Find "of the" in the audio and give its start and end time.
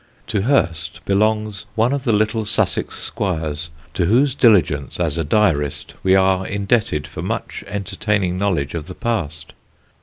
1.93-2.11, 8.73-8.95